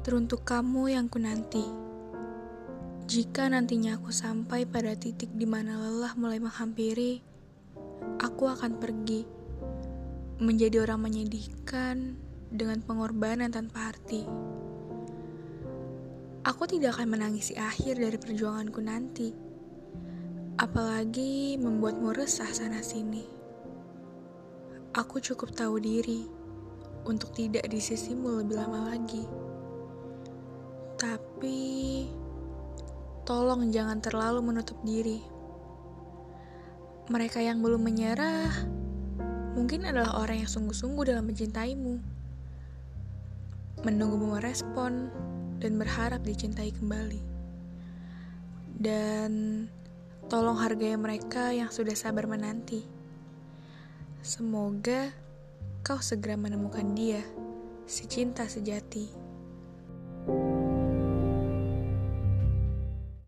[0.00, 1.60] Teruntuk kamu yang ku nanti.
[3.04, 7.20] Jika nantinya aku sampai pada titik di mana lelah mulai menghampiri,
[8.16, 9.28] aku akan pergi
[10.40, 12.16] menjadi orang menyedihkan
[12.48, 14.24] dengan pengorbanan tanpa arti.
[16.48, 19.36] Aku tidak akan menangisi akhir dari perjuanganku nanti,
[20.56, 23.28] apalagi membuatmu resah sana-sini.
[24.96, 26.24] Aku cukup tahu diri
[27.04, 29.49] untuk tidak di sisimu lebih lama lagi.
[31.40, 32.04] Tapi
[33.24, 35.24] tolong jangan terlalu menutup diri.
[37.08, 38.68] Mereka yang belum menyerah
[39.56, 41.96] mungkin adalah orang yang sungguh-sungguh dalam mencintaimu.
[43.88, 45.08] Menunggumu merespon
[45.64, 47.24] dan berharap dicintai kembali.
[48.76, 49.64] Dan
[50.28, 52.84] tolong hargai mereka yang sudah sabar menanti.
[54.20, 55.08] Semoga
[55.80, 57.24] kau segera menemukan dia,
[57.88, 59.32] si cinta sejati.
[60.20, 60.69] thank you